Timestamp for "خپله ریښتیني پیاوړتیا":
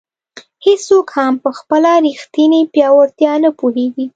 1.59-3.33